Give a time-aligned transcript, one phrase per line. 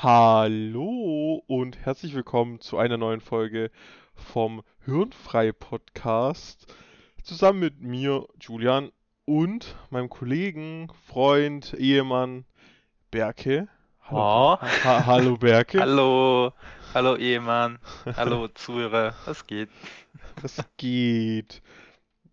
[0.00, 3.72] Hallo und herzlich willkommen zu einer neuen Folge
[4.14, 6.72] vom Hirnfrei Podcast.
[7.24, 8.92] Zusammen mit mir, Julian,
[9.24, 12.44] und meinem Kollegen, Freund, Ehemann
[13.10, 13.66] Berke.
[14.08, 14.56] Oh.
[14.60, 15.80] Ha hallo Berke.
[15.80, 16.52] Hallo,
[16.94, 17.80] hallo Ehemann,
[18.16, 19.68] hallo Zuhörer, was geht?
[20.40, 21.60] Was geht?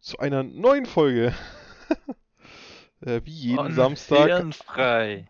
[0.01, 1.33] Zu einer neuen Folge.
[3.01, 5.27] Äh, Wie jeden Samstag, Hirnfrei.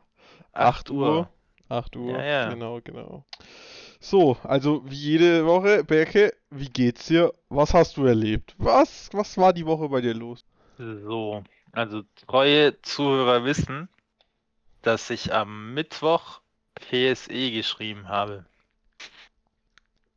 [0.53, 1.29] 8 Uhr.
[1.69, 2.49] 8 Uhr, Ja, ja.
[2.49, 3.25] genau, genau.
[3.99, 7.33] So, also wie jede Woche, Berke, wie geht's dir?
[7.49, 8.55] Was hast du erlebt?
[8.57, 10.45] Was, was war die Woche bei dir los?
[10.77, 13.89] So, also treue Zuhörer wissen,
[14.81, 16.41] dass ich am Mittwoch
[16.75, 18.45] PSE geschrieben habe.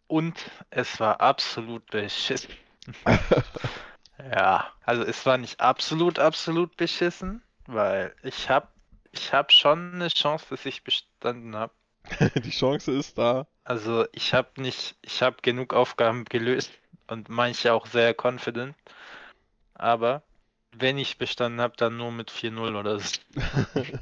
[0.07, 2.51] Und es war absolut beschissen.
[4.35, 8.67] Ja, also es war nicht absolut, absolut beschissen, weil ich habe
[9.13, 11.73] ich hab schon eine Chance, dass ich bestanden habe.
[12.45, 13.47] Die Chance ist da.
[13.65, 16.71] Also ich habe nicht, ich habe genug Aufgaben gelöst
[17.07, 18.75] und manche auch sehr confident.
[19.75, 20.23] Aber
[20.73, 23.19] wenn ich bestanden habe, dann nur mit 4-0 oder so.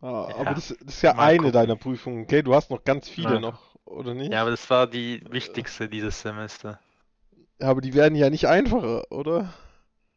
[0.00, 1.52] Ah, Ja, aber das, das ist ja mal eine gucken.
[1.52, 2.42] deiner Prüfungen, okay?
[2.42, 4.32] Du hast noch ganz viele Mal noch, oder nicht?
[4.32, 6.78] Ja, aber das war die wichtigste dieses Semester.
[7.60, 9.52] Aber die werden ja nicht einfacher, oder?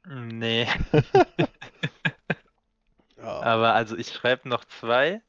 [0.05, 0.67] Nee,
[3.23, 5.21] Aber also ich schreibe noch zwei.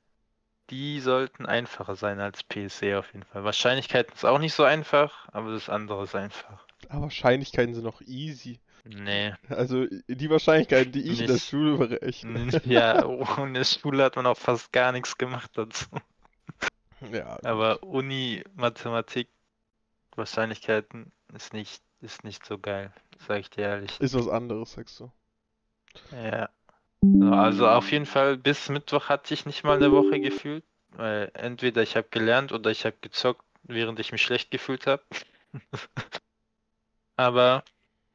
[0.70, 3.44] Die sollten einfacher sein als PSE auf jeden Fall.
[3.44, 6.66] Wahrscheinlichkeiten ist auch nicht so einfach, aber das andere ist einfach.
[6.88, 8.60] Aber Wahrscheinlichkeiten sind noch easy.
[8.84, 9.34] Nee.
[9.48, 11.48] Also die Wahrscheinlichkeiten, die ich in der Nicht.
[11.48, 12.48] Schule berechne.
[12.64, 15.86] Ja, ohne Schule hat man auch fast gar nichts gemacht dazu.
[17.12, 19.28] Ja, Aber Uni, Mathematik,
[20.16, 22.92] Wahrscheinlichkeiten ist nicht, ist nicht so geil,
[23.26, 24.00] sag ich dir ehrlich.
[24.00, 25.10] ist was anderes, sagst du.
[26.12, 26.48] Ja.
[27.02, 31.32] So, also auf jeden Fall bis Mittwoch hatte ich nicht mal eine Woche gefühlt, weil
[31.34, 35.02] entweder ich habe gelernt oder ich habe gezockt, während ich mich schlecht gefühlt habe.
[37.16, 37.64] Aber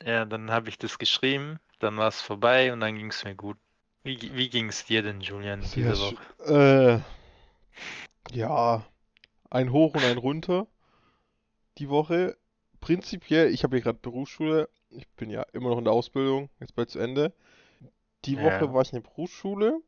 [0.04, 3.36] ja, dann habe ich das geschrieben, dann war es vorbei und dann ging es mir
[3.36, 3.58] gut.
[4.04, 6.18] Wie, wie ging es dir denn, Julian, diese schön.
[6.46, 7.04] Woche?
[8.32, 8.86] Äh, ja,
[9.50, 10.66] ein Hoch und ein Runter
[11.78, 12.38] die Woche.
[12.80, 14.70] Prinzipiell, ich habe hier gerade Berufsschule.
[14.90, 17.34] Ich bin ja immer noch in der Ausbildung, jetzt bald zu Ende.
[18.26, 18.44] Die Ja.
[18.44, 19.80] Woche war ich in der Berufsschule.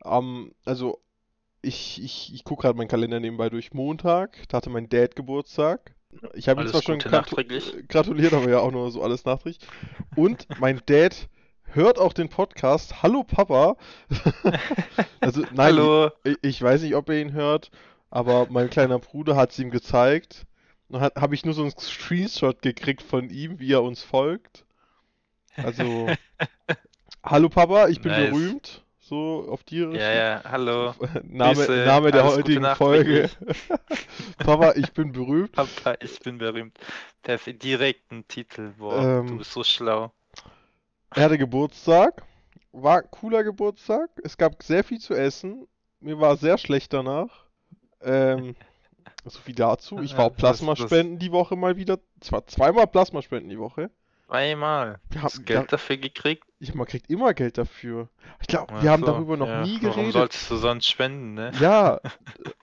[0.00, 1.00] Am, also,
[1.62, 3.72] ich, ich, ich gucke gerade meinen Kalender nebenbei durch.
[3.72, 5.94] Montag, da hatte mein Dad Geburtstag.
[6.34, 9.66] Ich habe ihm zwar schon äh, gratuliert, aber ja auch nur so alles nachträglich.
[10.14, 11.28] Und mein Dad
[11.64, 13.02] hört auch den Podcast.
[13.02, 13.76] Hallo Papa.
[15.20, 16.10] Also, nein, Hallo.
[16.22, 17.70] ich, ich weiß nicht, ob er ihn hört,
[18.10, 20.46] aber mein kleiner Bruder hat es ihm gezeigt.
[20.92, 24.66] Hat, habe ich nur so einen Screenshot gekriegt von ihm, wie er uns folgt.
[25.56, 26.06] Also,
[27.24, 28.30] hallo Papa, ich bin Nice.
[28.30, 28.80] berühmt.
[29.00, 30.00] So auf die Ja, Richtung.
[30.00, 30.94] ja, hallo.
[31.24, 33.28] Name, Grüße, Name der alles heutigen Folge.
[34.38, 35.52] Papa, ich bin berühmt.
[35.52, 36.78] Papa, ich bin berühmt.
[37.22, 38.72] Perfekt, direkten Titel.
[38.78, 40.10] Boah, Ähm, du bist so schlau.
[41.14, 42.22] Er hatte Geburtstag.
[42.72, 44.08] War ein cooler Geburtstag.
[44.24, 45.68] Es gab sehr viel zu essen.
[46.00, 47.44] Mir war sehr schlecht danach.
[48.00, 48.56] Ähm,
[49.26, 50.00] so viel dazu.
[50.00, 51.98] Ich war auch Ja, das- Plasma das- spenden die Woche mal wieder.
[52.20, 53.90] Zwar zweimal Plasma spenden die Woche.
[54.26, 55.00] Zweimal.
[55.10, 56.44] Wir haben, Geld wir, dafür gekriegt?
[56.58, 58.08] ich, man kriegt immer Geld dafür.
[58.40, 59.62] Ich glaube, wir haben so, darüber noch ja.
[59.62, 60.12] nie Warum geredet.
[60.12, 61.52] solltest du sonst spenden, ne?
[61.60, 62.00] Ja,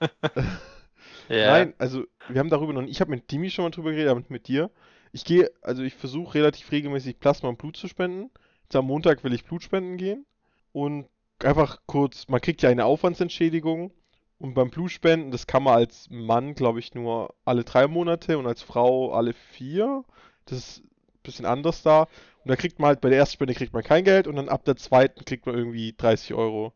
[1.28, 1.52] Ja.
[1.52, 2.90] nein, also wir haben darüber noch nie.
[2.90, 4.70] Ich habe mit Dimi schon mal drüber geredet, aber mit dir.
[5.12, 8.30] Ich gehe, also ich versuche relativ regelmäßig Plasma und Blut zu spenden.
[8.64, 10.26] Jetzt am Montag will ich Blut spenden gehen.
[10.72, 11.06] Und
[11.42, 13.92] einfach kurz, man kriegt ja eine Aufwandsentschädigung.
[14.38, 18.46] Und beim Blutspenden, das kann man als Mann, glaube ich, nur alle drei Monate und
[18.46, 20.04] als Frau alle vier.
[20.46, 20.82] Das
[21.22, 22.02] bisschen anders da.
[22.02, 24.48] Und da kriegt man halt, bei der ersten Spende kriegt man kein Geld und dann
[24.48, 26.72] ab der zweiten kriegt man irgendwie 30 Euro.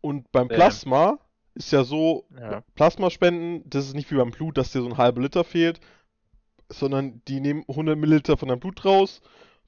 [0.00, 0.48] Und beim.
[0.48, 1.18] Plasma
[1.54, 2.62] ist ja so, Ja.
[2.74, 5.80] Plasmaspenden, das ist nicht wie beim Blut, dass dir so ein halber Liter fehlt,
[6.68, 9.20] sondern die nehmen 100 Milliliter von deinem Blut raus,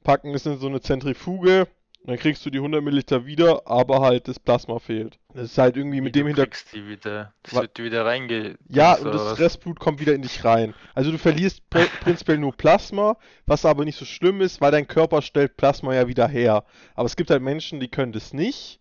[0.04, 1.66] packen es in so eine Zentrifuge,
[2.00, 5.18] und dann kriegst du die 100 Milliliter wieder, aber halt das Plasma fehlt.
[5.34, 6.52] Das ist halt irgendwie mit Wie, dem du Hintergrund.
[6.54, 7.34] kriegst die wieder.
[7.42, 8.56] Das wird wieder reinge...
[8.68, 9.38] Ja, und das was?
[9.38, 10.74] Restblut kommt wieder in dich rein.
[10.94, 13.16] Also du verlierst pr- prinzipiell nur Plasma,
[13.46, 16.64] was aber nicht so schlimm ist, weil dein Körper stellt Plasma ja wieder her.
[16.94, 18.80] Aber es gibt halt Menschen, die können das nicht.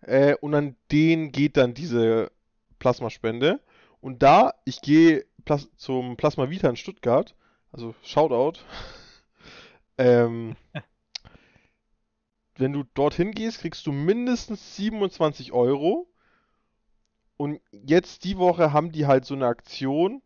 [0.00, 2.30] Äh, und an denen geht dann diese
[2.78, 3.60] Plasmaspende.
[4.00, 7.34] Und da, ich gehe Plas zum Plasma Vita in Stuttgart,
[7.72, 8.58] also Shoutout.
[9.98, 10.56] ähm,
[12.56, 16.08] wenn du dorthin gehst, kriegst du mindestens 27 Euro.
[17.36, 20.22] Und jetzt die Woche haben die halt so eine Aktion.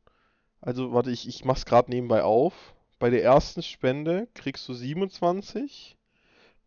[0.60, 2.74] Also, warte, ich, ich mach's gerade nebenbei auf.
[2.98, 5.96] Bei der ersten Spende kriegst du 27,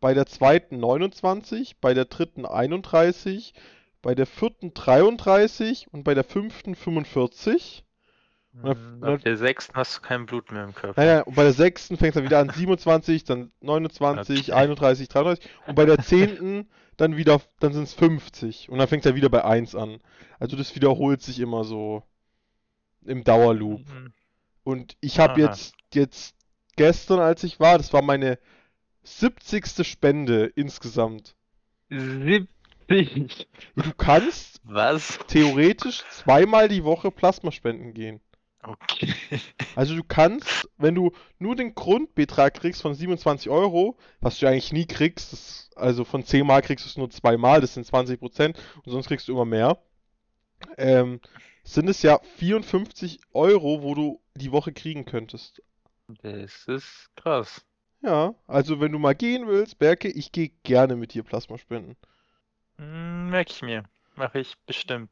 [0.00, 3.52] bei der zweiten 29, bei der dritten 31,
[4.00, 7.84] bei der vierten 33 und bei der fünften 45.
[8.52, 11.00] Mhm, Ab der sechsten hast du kein Blut mehr im Körper.
[11.00, 14.52] Naja, und bei der sechsten fängt es dann wieder an 27, dann 29, Okay.
[14.52, 19.04] 31, 33 und bei der zehnten dann wieder, dann sind es 50 und dann fängt
[19.06, 19.98] es ja wieder bei 1 an.
[20.38, 22.02] Also das wiederholt sich immer so
[23.04, 23.80] im Dauerloop.
[23.80, 24.12] Mhm.
[24.64, 26.34] Und ich habe jetzt, jetzt
[26.76, 28.38] gestern, als ich war, das war meine
[29.04, 29.86] 70.
[29.86, 31.34] Spende insgesamt.
[31.88, 33.48] 70.
[33.76, 35.18] Du kannst Was?
[35.28, 38.20] theoretisch zweimal die Woche Plasma spenden gehen.
[38.62, 39.12] Okay.
[39.76, 44.72] Also du kannst, wenn du nur den Grundbetrag kriegst von 27 Euro, was du eigentlich
[44.72, 48.18] nie kriegst, das, also von 10 Mal kriegst du es nur zweimal, das sind 20
[48.18, 49.78] Prozent und sonst kriegst du immer mehr,
[50.76, 51.20] ähm,
[51.62, 55.62] sind es ja 54 Euro, wo du die Woche kriegen könntest.
[56.22, 57.64] Das ist krass.
[58.02, 61.96] Ja, also wenn du mal gehen willst, Berke, ich gehe gerne mit dir Plasma spenden.
[62.76, 63.84] Hm, merk ich mir.
[64.16, 65.10] Mache ich bestimmt.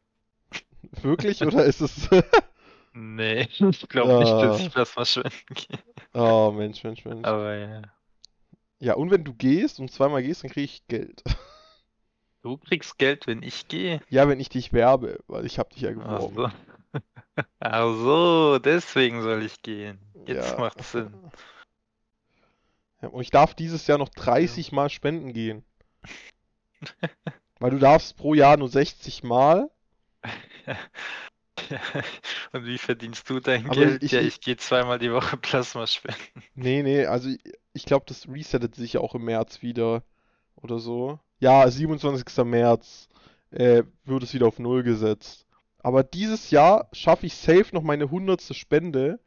[1.03, 1.43] Wirklich?
[1.43, 2.09] Oder ist es...
[2.93, 4.63] Nee, ich glaube nicht, dass Ah.
[4.65, 5.79] ich Plasma spenden gehe.
[6.15, 7.27] Oh, Mensch, Mensch, Mensch.
[7.27, 7.83] Aber ja.
[8.81, 11.23] Ja, und wenn du gehst und zweimal gehst, dann kriege ich Geld.
[12.43, 14.01] Du kriegst Geld, wenn ich gehe.
[14.09, 16.53] Ja, wenn ich dich werbe, weil ich habe dich ja Ach geworben.
[16.95, 17.01] so.
[17.61, 19.99] Ach so, deswegen soll ich gehen.
[20.25, 20.59] Jetzt Ja.
[20.59, 21.13] macht Sinn.
[23.03, 25.65] Ja, und ich darf dieses Jahr noch 30 Mal spenden gehen.
[27.59, 29.69] Weil du darfst pro Jahr nur 60 Mal.
[32.53, 34.03] Und wie verdienst du dein Aber Geld?
[34.03, 36.43] ich- ja, ich- gehe zweimal die Woche Plasma spenden.
[36.55, 37.39] Nee, nee, also ich,
[37.73, 40.03] ich glaube, das resettet sich ja auch im März wieder.
[40.57, 41.21] Oder so.
[41.39, 42.45] Ja, 27.
[42.45, 43.09] März
[43.51, 45.47] äh, wird es wieder auf Null gesetzt.
[45.79, 48.43] Aber dieses Jahr schaffe ich safe noch meine 100.
[48.57, 49.21] Spende.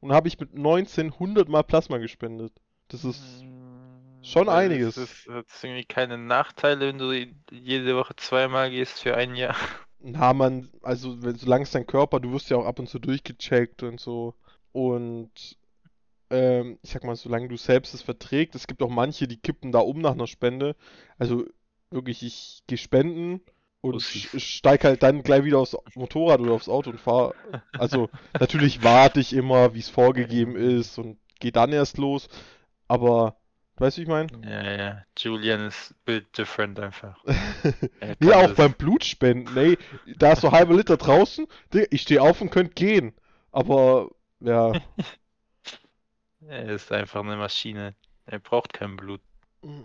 [0.00, 2.52] Und habe ich mit 19 100 Mal Plasma gespendet.
[2.88, 3.20] Das ist...
[4.22, 4.96] schon Weil einiges.
[4.96, 7.12] Es ist, hat's irgendwie keine Nachteile, wenn du
[7.50, 9.56] jede Woche zweimal gehst für ein Jahr.
[10.00, 12.98] Na, man, also wenn, solange es dein Körper, du wirst ja auch ab und zu
[12.98, 14.34] durchgecheckt und so.
[14.72, 15.56] Und
[16.30, 19.72] ähm, ich sag mal, solange du selbst es verträgst, es gibt auch manche, die kippen
[19.72, 20.76] da um nach einer Spende.
[21.18, 21.46] Also
[21.90, 23.42] wirklich, ich gehe spenden
[23.80, 27.34] und sch- steig halt dann gleich wieder aufs Motorrad oder aufs Auto und fahr.
[27.76, 32.28] Also natürlich warte ich immer, wie es vorgegeben ist und gehe dann erst los.
[32.88, 33.36] Aber,
[33.78, 34.28] weißt du, wie ich meine?
[34.44, 35.02] Ja, ja.
[35.18, 37.22] Julian ist built different einfach.
[38.20, 38.56] Nee, auch das.
[38.56, 39.78] beim Blutspenden, ey,
[40.16, 41.46] da ist so halbe Liter draußen,
[41.90, 43.14] ich stehe auf und könnt gehen.
[43.52, 44.10] Aber,
[44.40, 44.72] ja,
[46.46, 47.94] Er ist einfach eine Maschine.
[48.26, 49.20] Er braucht kein Blut.
[49.62, 49.80] nee,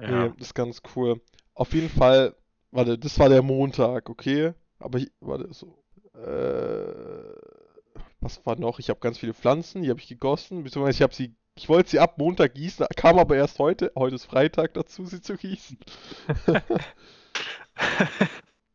[0.00, 0.28] Ja.
[0.28, 1.20] das ist ganz cool.
[1.54, 2.34] Auf jeden Fall,
[2.70, 4.52] warte, das war der Montag, okay?
[4.78, 5.82] Aber ich, warte, so,
[6.14, 7.34] äh,
[8.20, 8.78] was war noch?
[8.78, 11.90] Ich habe ganz viele Pflanzen, die habe ich gegossen, beziehungsweise ich habe sie, ich wollte
[11.90, 15.78] sie ab Montag gießen, kam aber erst heute, heute ist Freitag dazu, sie zu gießen.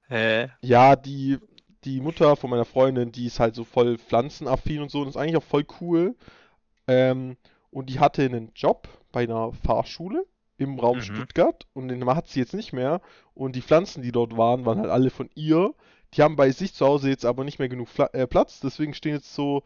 [0.08, 0.50] Hä?
[0.62, 1.38] Ja, die,
[1.84, 5.18] die Mutter von meiner Freundin, die ist halt so voll pflanzenaffin und so, und ist
[5.18, 6.16] eigentlich auch voll cool.
[6.88, 7.38] Ähm,
[7.72, 10.26] und die hatte einen Job bei einer Fahrschule
[10.58, 11.02] im Raum Mhm.
[11.04, 13.02] Stuttgart und den hat sie jetzt nicht mehr.
[13.34, 15.74] Und die Pflanzen, die dort waren, waren halt alle von ihr.
[16.14, 18.94] Die haben bei sich zu Hause jetzt aber nicht mehr genug Fla äh, Platz, deswegen
[18.94, 19.64] stehen jetzt so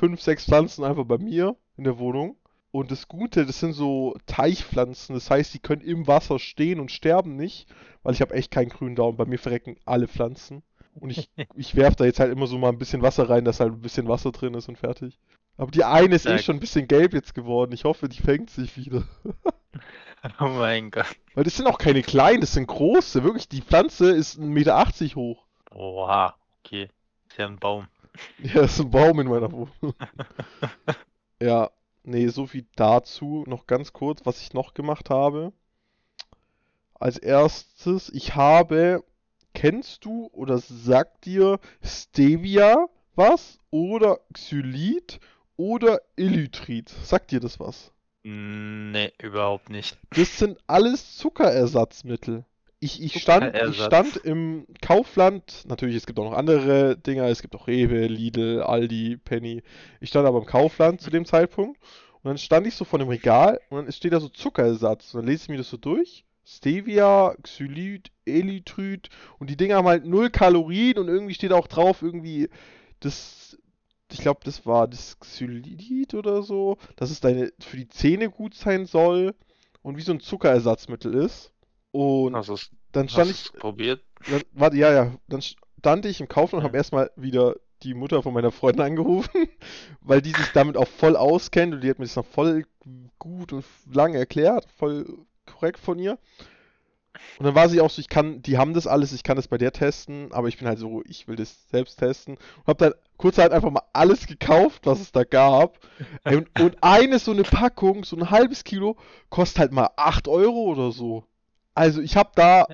[0.00, 2.36] fünf, sechs Pflanzen einfach bei mir in der Wohnung.
[2.72, 6.90] Und das Gute, das sind so Teichpflanzen, das heißt, die können im Wasser stehen und
[6.90, 7.66] sterben nicht,
[8.02, 9.16] weil ich habe echt keinen grünen Daumen.
[9.16, 10.62] Bei mir verrecken alle Pflanzen.
[10.94, 13.60] Und ich, ich werfe da jetzt halt immer so mal ein bisschen Wasser rein, dass
[13.60, 15.18] halt ein bisschen Wasser drin ist und fertig.
[15.56, 16.44] Aber die eine ist eh Stark.
[16.44, 17.72] schon ein bisschen gelb jetzt geworden.
[17.72, 19.04] Ich hoffe, die fängt sich wieder.
[20.38, 21.06] Oh mein Gott.
[21.34, 23.24] Weil das sind auch keine kleinen, das sind große.
[23.24, 24.84] Wirklich, die Pflanze ist 1,80 Meter
[25.14, 25.46] hoch.
[25.70, 26.34] Oha.
[26.62, 26.90] Okay.
[27.30, 27.86] Ist ja ein Baum.
[28.42, 29.70] Ja, das ist ein Baum in meiner Wohnung.
[31.42, 31.70] Ja,
[32.02, 33.44] nee, so viel dazu.
[33.46, 35.54] Noch ganz kurz, was ich noch gemacht habe.
[36.92, 39.02] Als erstes, ich habe,
[39.54, 43.58] kennst du oder sagt dir Stevia was?
[43.70, 45.18] Oder Xylit
[45.56, 46.90] oder Elytrit?
[46.90, 47.92] Sagt dir das was?
[48.22, 49.96] Nee, überhaupt nicht.
[50.10, 52.44] Das sind alles Zuckerersatzmittel.
[52.82, 57.42] Ich, ich stand, ich stand im Kaufland, natürlich, es gibt auch noch andere Dinger, es
[57.42, 59.62] gibt auch Rewe, Lidl, Aldi, Penny.
[60.00, 61.78] Ich stand aber im Kaufland zu dem Zeitpunkt
[62.22, 65.20] und dann stand ich so vor dem Regal und dann steht da so Zuckerersatz und
[65.20, 66.24] dann lese ich mir das so durch.
[66.46, 72.00] Stevia, Xylit, Elytrit und die Dinger haben halt null Kalorien und irgendwie steht auch drauf
[72.00, 72.48] irgendwie
[73.00, 73.58] das,
[74.10, 78.54] ich glaube, das war das Xylit oder so, dass es deine für die Zähne gut
[78.54, 79.34] sein soll
[79.82, 81.52] und wie so ein Zuckerersatzmittel ist.
[81.92, 84.04] Und es dann stand ich, du's probiert?
[84.26, 86.68] dann, warte, ja, ja, dann stand ich im Kaufland und Ja.
[86.68, 89.48] habe erstmal wieder die Mutter von meiner Freundin angerufen,
[90.00, 92.64] weil die sich damit auch voll auskennt und die hat mir das noch voll
[93.18, 95.06] gut und lange erklärt, voll
[95.46, 96.18] korrekt von ihr.
[97.38, 99.48] Und dann war sie auch so, ich kann, die haben das alles, ich kann das
[99.48, 102.34] bei der testen, aber ich bin halt so, ich will das selbst testen.
[102.36, 105.78] Und hab dann kurz halt einfach mal alles gekauft, was es da gab.
[106.24, 108.96] und, und eine so eine Packung, so ein halbes Kilo,
[109.28, 111.24] kostet halt mal 8 Euro oder so.
[111.80, 112.66] Also ich habe da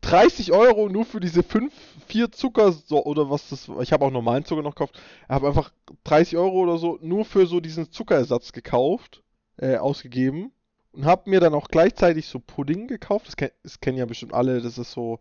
[0.00, 1.74] 30 Euro nur für diese 5,
[2.06, 4.98] 4 Zucker so, oder was das Ich habe auch normalen Zucker noch gekauft.
[5.24, 9.22] Ich habe einfach 30 Euro oder so nur für so diesen Zuckerersatz gekauft,
[9.58, 10.52] äh, ausgegeben.
[10.92, 13.26] Und habe mir dann auch gleichzeitig so Pudding gekauft.
[13.26, 14.62] Das, ken das kennen ja bestimmt alle.
[14.62, 15.18] Das ist so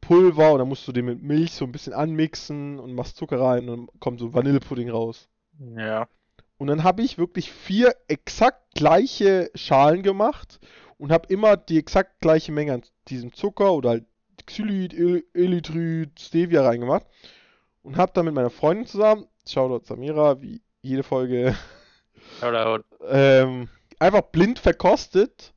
[0.00, 3.40] Pulver und dann musst du den mit Milch so ein bisschen anmixen und machst Zucker
[3.40, 5.28] rein und dann kommt so Vanillepudding raus.
[5.76, 6.06] Ja.
[6.56, 10.60] Und dann habe ich wirklich vier exakt gleiche Schalen gemacht
[11.00, 14.04] und habe immer die exakt gleiche Menge an diesem Zucker oder halt
[14.44, 14.92] Xylit,
[15.34, 17.06] Elytrit, Stevia reingemacht
[17.82, 21.56] und habe dann mit meiner Freundin zusammen, Shoutout Samira, wie jede Folge,
[23.08, 25.54] ähm, einfach blind verkostet,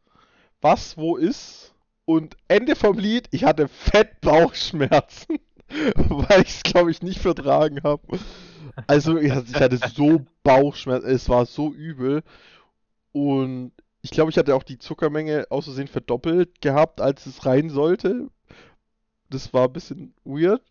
[0.61, 1.73] was wo ist.
[2.05, 5.39] Und Ende vom Lied, ich hatte fett Bauchschmerzen,
[5.95, 8.19] weil ich es, glaube ich, nicht vertragen habe.
[8.87, 12.23] Also ich hatte so Bauchschmerzen, es war so übel.
[13.11, 13.71] Und
[14.03, 18.29] ich glaube, ich hatte auch die Zuckermenge aus Versehen verdoppelt gehabt, als es rein sollte.
[19.29, 20.61] Das war ein bisschen weird.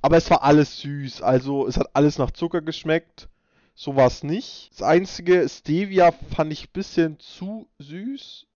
[0.00, 1.22] Aber es war alles süß.
[1.22, 3.28] Also es hat alles nach Zucker geschmeckt.
[3.74, 4.70] So war es nicht.
[4.72, 8.46] Das einzige, Stevia fand ich ein bisschen zu süß.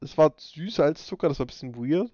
[0.00, 2.10] Es war süßer als Zucker, das war ein bisschen weird.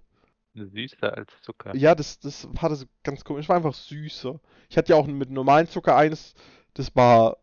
[0.55, 1.75] Süßer als Zucker.
[1.75, 3.47] Ja, das, das hatte so ganz komisch.
[3.47, 4.39] Es war einfach süßer.
[4.69, 6.35] Ich hatte ja auch mit normalen Zucker eines,
[6.75, 7.39] das war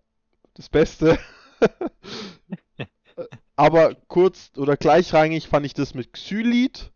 [0.53, 1.19] das Beste.
[3.62, 6.91] Aber kurz oder gleichrangig fand ich das mit Xylit.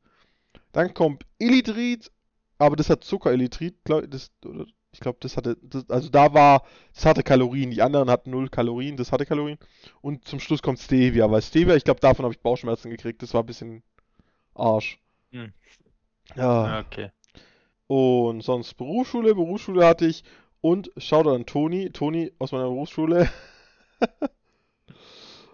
[0.71, 2.11] Dann kommt Illitrit,
[2.57, 4.31] aber das hat Zuckerillitrit, glaub, das,
[4.91, 6.63] ich glaube, das hatte, das, also da war,
[6.95, 9.59] das hatte Kalorien, die anderen hatten null Kalorien, das hatte Kalorien.
[10.01, 13.35] Und zum Schluss kommt Stevia, weil Stevia, ich glaube, davon habe ich Bauchschmerzen gekriegt, das
[13.35, 13.83] war ein bisschen
[14.55, 14.99] Arsch.
[15.33, 15.53] Hm.
[16.35, 16.79] Ja.
[16.79, 17.11] Okay.
[17.85, 20.23] Und sonst Berufsschule, Berufsschule hatte ich
[20.61, 23.29] und Shoutout an Toni, Toni aus meiner Berufsschule.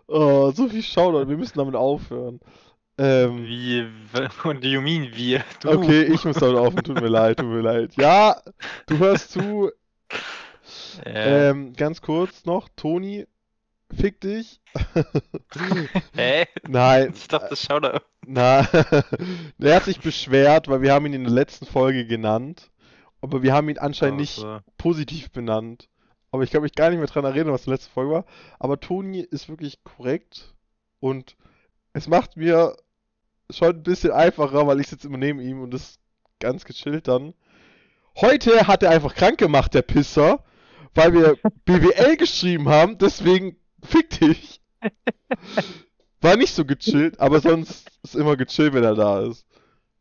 [0.08, 2.39] oh, so viel Shoutout, wir müssen damit aufhören.
[2.98, 3.88] Ähm, Wie,
[4.43, 5.43] und you mean wir?
[5.62, 5.70] Du.
[5.70, 7.96] Okay, ich muss damit aufhören, tut mir leid, tut mir leid.
[7.96, 8.41] Ja,
[8.88, 9.72] du hörst zu.
[11.05, 11.50] Ja.
[11.50, 13.25] Ähm, ganz kurz noch, Toni,
[13.96, 14.62] fick dich.
[16.15, 16.46] Hä?
[16.67, 18.00] Nein, Ich dachte, Shoutout.
[18.25, 18.60] na,
[19.60, 22.70] er hat sich beschwert, weil wir haben ihn in der letzten Folge genannt,
[23.22, 25.88] aber wir haben ihn anscheinend nicht Also, positiv benannt.
[26.31, 28.25] Aber ich kann mich gar nicht mehr dran erinnern, was die letzte Folge war.
[28.57, 30.53] Aber Toni ist wirklich korrekt
[31.00, 31.35] und
[31.93, 32.77] es macht mir
[33.50, 36.00] schon ein bisschen einfacher, weil ich sitze immer neben ihm und das ist
[36.39, 37.33] ganz gechillt dann.
[38.15, 40.43] Heute hat er einfach krank gemacht, der Pisser,
[40.93, 44.61] weil wir BWL geschrieben haben, deswegen fick dich.
[46.21, 49.45] War nicht so gechillt, aber sonst ist immer gechillt, wenn er da ist.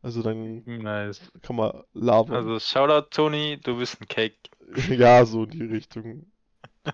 [0.03, 1.21] Also dann Nice.
[1.41, 2.35] kann man labern.
[2.35, 4.35] Also, Shoutout, Toni, du bist ein Cake.
[4.89, 6.31] Ja, so in die Richtung.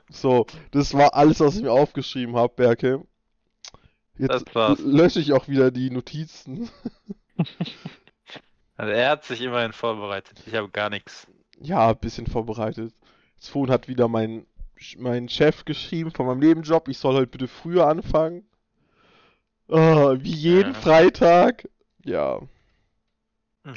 [0.10, 3.06] So, das war alles, was ich mir aufgeschrieben habe, Berke.
[4.18, 6.70] Jetzt Das lösche ich auch wieder die Notizen.
[8.76, 10.44] Also, er hat sich immerhin vorbereitet.
[10.46, 11.28] Ich habe gar nichts.
[11.60, 12.94] Ja, ein bisschen vorbereitet.
[13.36, 14.46] Jetzt vorhin hat wieder mein,
[14.98, 18.48] mein Chef geschrieben von meinem Nebenjob, ich soll heute bitte früher anfangen.
[19.70, 20.80] Ah, wie jeden Ja.
[20.80, 21.68] Freitag.
[22.04, 22.42] Ja,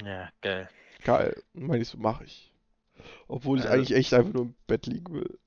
[0.05, 0.69] Ja, geil.
[1.05, 1.43] geil.
[1.53, 2.50] Meine ich so, mache ich.
[3.29, 5.39] Obwohl ich Also- eigentlich echt einfach nur im Bett liegen will.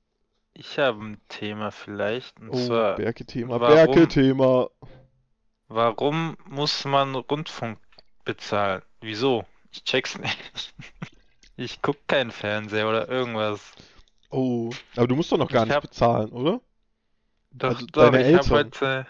[0.54, 2.38] Ich habe ein Thema vielleicht.
[2.40, 4.70] Und Oh, zwar, Berke-Thema, warum- Berke-Thema.
[5.68, 7.78] warum muss man Rundfunk
[8.24, 8.82] bezahlen?
[9.00, 9.44] Wieso?
[9.72, 10.74] Ich check's nicht.
[11.56, 13.60] Ich guck keinen Fernseher oder irgendwas.
[14.30, 16.60] Oh, aber du musst doch noch gar Ich nicht hab- bezahlen, oder?
[17.52, 18.50] Doch, Also doch, deine ich habe Eltern.
[18.50, 19.06] heute,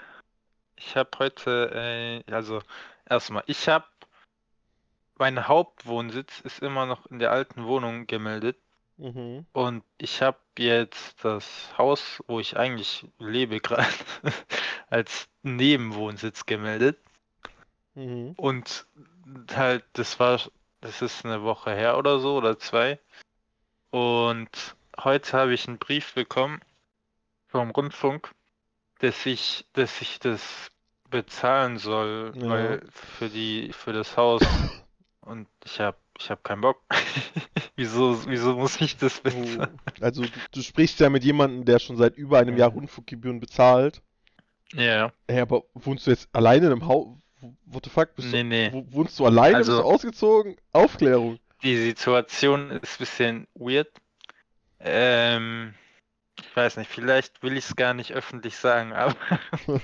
[0.76, 2.60] ich habe heute, äh, also
[3.08, 3.86] erstmal, ich habe,
[5.18, 8.56] mein Hauptwohnsitz ist immer noch in der alten Wohnung gemeldet
[8.96, 9.44] Mhm.
[9.52, 13.86] und ich habe jetzt das Haus, wo ich eigentlich lebe gerade,
[14.88, 16.98] als Nebenwohnsitz gemeldet
[17.94, 18.34] Mhm.
[18.36, 18.86] und
[19.54, 20.40] halt, das war,
[20.80, 22.98] das ist eine Woche her oder so oder zwei
[23.90, 26.60] und heute habe ich einen Brief bekommen
[27.48, 28.32] vom Rundfunk,
[28.98, 30.70] dass ich, dass ich das
[31.10, 32.48] bezahlen soll, Ja.
[32.48, 34.42] weil für die, für das Haus
[35.24, 36.80] und ich habe, ich habe keinen Bock.
[37.76, 39.78] Wieso, wieso muss ich das bezahlen?
[39.84, 39.90] Oh.
[40.04, 44.00] Also du, du sprichst ja mit jemandem, der schon seit über einem Jahr Rundfunkgebühren bezahlt.
[44.72, 47.08] Ja, Ey, aber wohnst du jetzt alleine in einem Haus?
[47.66, 48.14] What the fuck?
[48.14, 48.70] Bist nee, du, nee.
[48.72, 49.58] wo- wohnst du alleine?
[49.58, 50.56] Bist Also- du ausgezogen?
[50.72, 51.40] Aufklärung.
[51.64, 53.88] Die Situation ist ein bisschen weird.
[54.78, 55.74] Ähm,
[56.40, 59.16] ich weiß nicht, vielleicht will ich es gar nicht öffentlich sagen, aber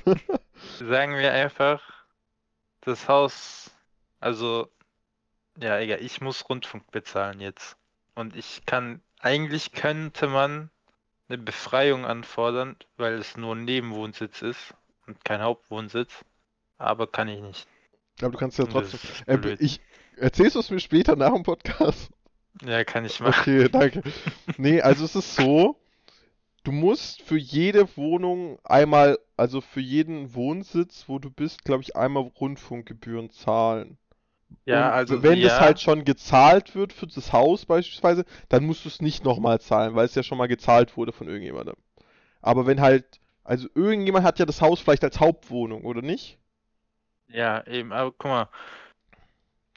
[0.79, 1.83] sagen wir einfach,
[2.83, 3.71] das Haus
[4.21, 4.69] Also,
[5.61, 7.77] ja, egal, ich muss Rundfunk bezahlen jetzt.
[8.15, 10.71] Und ich kann, eigentlich könnte man
[11.29, 14.75] eine Befreiung anfordern, weil es nur ein Nebenwohnsitz ist
[15.07, 16.25] und kein Hauptwohnsitz.
[16.79, 17.67] Aber kann ich nicht.
[18.21, 19.01] Aber du kannst ja trotzdem.
[19.27, 19.81] Äh, ich
[20.17, 22.11] erzählst du es mir später nach dem Podcast?
[22.63, 23.41] Ja, kann ich machen.
[23.41, 24.03] Okay, danke.
[24.57, 25.77] Nee, also es ist so,
[26.65, 31.97] du musst für jede Wohnung einmal, also für jeden Wohnsitz, wo du bist, glaube ich,
[31.97, 33.99] einmal Rundfunkgebühren zahlen.
[34.67, 38.85] Ja, also wenn das ja, halt schon gezahlt wird für das Haus beispielsweise, dann musst
[38.85, 41.77] du es nicht nochmal zahlen, weil es ja schon mal gezahlt wurde von irgendjemandem.
[42.43, 46.39] Aber wenn halt, also irgendjemand hat ja das Haus vielleicht als Hauptwohnung, oder nicht?
[47.29, 48.49] ja, eben, aber guck mal,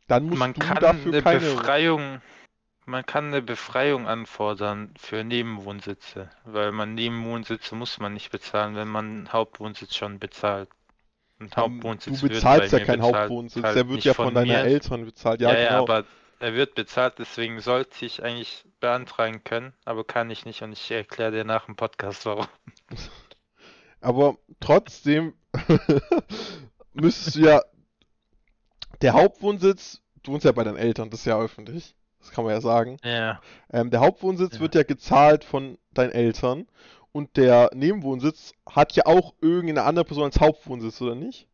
[0.07, 1.61] Dann musst man du kann dafür eine keine.
[1.61, 2.21] Befreiung,
[2.85, 8.89] man kann eine Befreiung anfordern für Nebenwohnsitze, weil man Nebenwohnsitze muss man nicht bezahlen, wenn
[8.89, 10.69] man Hauptwohnsitz schon bezahlt.
[11.51, 14.33] Ein Ähm, Hauptwohnsitz Du bezahlst ja keinen bezahlt, Hauptwohnsitz, halt der wird ja von von
[14.35, 14.63] deiner mir.
[14.63, 15.41] Eltern bezahlt.
[15.41, 15.83] Ja, Ja, ja, genau.
[15.83, 16.05] aber
[16.39, 20.91] er wird bezahlt, deswegen sollte ich eigentlich beantragen können, aber kann ich nicht und ich
[20.91, 22.47] erkläre dir nach dem Podcast warum.
[24.01, 25.33] Aber trotzdem
[26.93, 27.61] müsstest du ja.
[29.01, 31.95] Der Hauptwohnsitz, du wohnst ja bei deinen Eltern, das ist ja öffentlich.
[32.19, 32.97] Das kann man ja sagen.
[33.03, 34.59] Ja, Ähm, der Hauptwohnsitz Ja.
[34.61, 36.67] wird ja gezahlt von deinen Eltern.
[37.13, 41.47] Und der Nebenwohnsitz hat ja auch irgendeine andere Person als Hauptwohnsitz, oder nicht?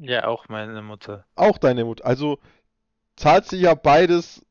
[0.00, 1.26] ja, auch meine Mutter.
[1.34, 2.04] Auch deine Mutter.
[2.06, 2.38] Also
[3.16, 4.44] zahlt sie ja beides,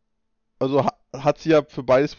[0.60, 2.18] also ha hat sie ja für beides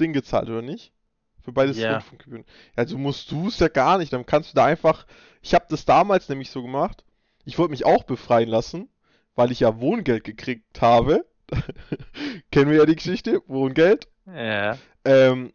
[0.00, 0.92] Ding gezahlt, oder nicht?
[1.40, 1.94] Für beides Ja.
[1.94, 2.44] Rundfunkgebühren.
[2.76, 4.12] Also musst du es ja gar nicht.
[4.12, 5.06] Dann kannst du da einfach.
[5.42, 7.04] Ich habe das damals nämlich so gemacht.
[7.44, 8.88] Ich wollte mich auch befreien lassen,
[9.34, 11.26] weil ich ja Wohngeld gekriegt habe.
[12.52, 14.08] Kennen wir ja die Geschichte, Wohngeld.
[14.26, 15.52] Ja, Ähm,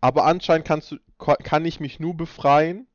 [0.00, 2.86] aber anscheinend kannst du, ka- kann ich mich nur befreien,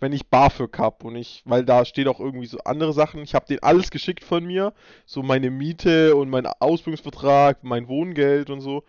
[0.00, 3.22] wenn ich BAföG hab und ich, weil da steht auch irgendwie so andere Sachen.
[3.22, 4.72] Ich habe denen alles geschickt von mir,
[5.06, 8.84] so meine Miete und mein Ausbildungsvertrag, mein Wohngeld und so.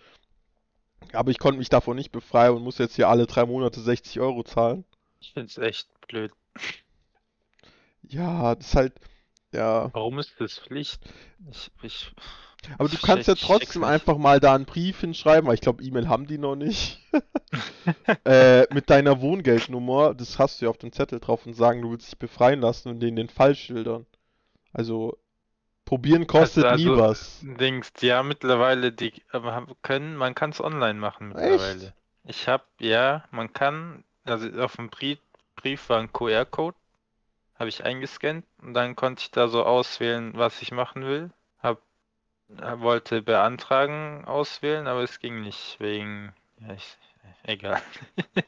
[1.13, 4.19] Aber ich konnte mich davon nicht befreien und muss jetzt hier alle drei Monate 60
[4.19, 4.83] Euro zahlen.
[5.19, 6.31] ich finde es echt blöd.
[8.03, 8.93] Ja, das ist halt,
[9.53, 9.91] ja.
[9.93, 11.01] Warum ist das Pflicht?
[11.49, 12.11] Ich, ich,
[12.77, 16.07] Aber du kannst ja trotzdem einfach mal da einen Brief hinschreiben, weil ich glaube, E-Mail
[16.07, 16.99] haben die noch nicht.
[18.25, 21.91] äh, mit deiner Wohngeldnummer, das hast du ja auf dem Zettel drauf und sagen, du
[21.91, 24.05] willst dich befreien lassen und denen den Fall schildern.
[24.73, 25.17] Also,
[25.85, 27.39] probieren kostet Also- nie was.
[27.41, 29.13] Dings, ja, mittlerweile, die
[29.81, 31.85] können, man kann es online machen mittlerweile.
[31.87, 31.93] Echt?
[32.23, 35.17] Ich habe, ja, man kann, also auf dem Brief,
[35.55, 36.77] Brief war ein QR-Code,
[37.57, 41.31] habe ich eingescannt und dann konnte ich da so auswählen, was ich machen will.
[41.59, 41.83] Hab, hab-
[42.59, 46.97] wollte beantragen auswählen, aber es ging nicht wegen, ja, ich,
[47.43, 47.81] egal.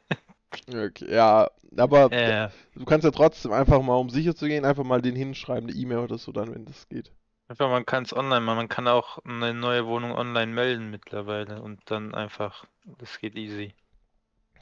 [0.68, 4.84] Okay, ja, aber Äh, du kannst ja trotzdem einfach mal, um sicher zu gehen, einfach
[4.84, 7.12] mal den hinschreiben, eine E-Mail oder so dann, wenn das geht.
[7.48, 11.62] einfach, man kann es online machen, man kann auch eine neue Wohnung online melden mittlerweile
[11.62, 13.74] und dann einfach, das geht easy.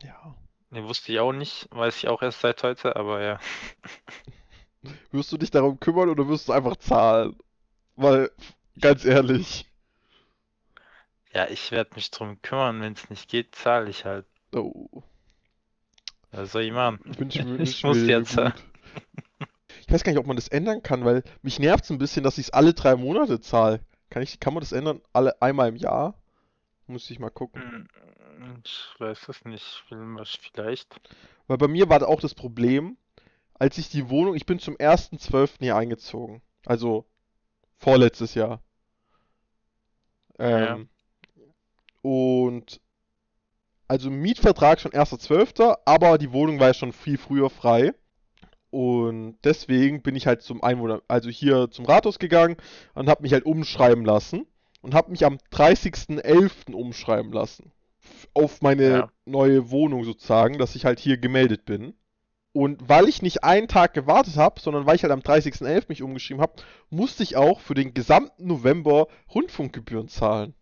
[0.04, 0.36] Ja.
[0.72, 3.40] Ne, wusste ich auch nicht, weiß ich auch erst seit heute, aber ja.
[5.12, 7.36] Wirst du dich darum kümmern oder wirst du einfach zahlen?
[7.96, 8.32] Weil,
[8.80, 9.66] ganz ehrlich.
[11.34, 14.26] Ja, ich werde mich drum kümmern, wenn es nicht geht, zahle ich halt.
[14.54, 15.04] Oh.
[16.32, 17.00] Was soll ich machen?
[17.18, 18.54] Wünsch, Ich wünsch muss mir jetzt, gut.
[19.88, 22.24] Ich weiß gar nicht, ob man das ändern kann, weil mich nervt es ein bisschen,
[22.24, 23.82] dass ich es alle drei Monate zahle.
[24.10, 25.02] Kann ich, kann man das ändern?
[25.14, 26.16] Alle einmal im Jahr?
[26.88, 27.62] Muss ich mal gucken.
[27.62, 29.84] Hm, Ich weiß es nicht,
[30.42, 31.00] vielleicht.
[31.48, 32.98] Weil bei mir war da auch das Problem,
[33.54, 35.60] als ich die Wohnung, ich bin zum 1.12.
[35.60, 36.42] hier eingezogen.
[36.66, 37.06] Also
[37.82, 38.62] vorletztes Jahr.
[40.39, 40.76] Ja.
[40.76, 40.89] Ähm,
[42.02, 42.80] und
[43.88, 47.94] also Mietvertrag schon 1.12., aber die Wohnung war ja schon viel früher frei.
[48.70, 52.56] Und deswegen bin ich halt zum Einwohner, also hier zum Rathaus gegangen
[52.94, 54.48] und habe mich halt umschreiben lassen.
[54.82, 56.74] Und habe mich am 30.11.
[56.74, 57.72] umschreiben lassen.
[58.34, 59.12] Auf meine Ja.
[59.26, 61.94] neue Wohnung sozusagen, dass ich halt hier gemeldet bin.
[62.54, 65.90] Und weil ich nicht einen Tag gewartet habe, sondern weil ich halt am 30.11.
[65.90, 66.54] mich umgeschrieben habe,
[66.90, 70.54] musste ich auch für den gesamten November Rundfunkgebühren zahlen.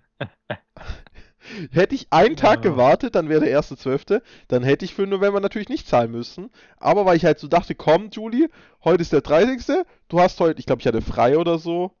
[1.70, 2.70] Hätte ich einen Tag Ja.
[2.70, 6.50] gewartet, dann wäre der 1.12., dann hätte ich für November natürlich nicht zahlen müssen.
[6.78, 8.48] Aber weil ich halt so dachte, komm, Julie,
[8.84, 11.92] heute ist der 30., du hast heute, ich glaube, ich hatte frei oder so.